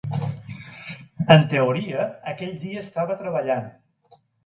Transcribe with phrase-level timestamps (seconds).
[1.35, 3.73] En teoria, aquell dia estava treballant.